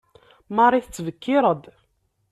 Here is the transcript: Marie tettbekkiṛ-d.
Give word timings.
Marie 0.55 0.83
tettbekkiṛ-d. 0.85 1.63